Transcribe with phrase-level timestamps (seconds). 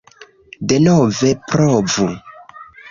[0.71, 2.11] Denove provu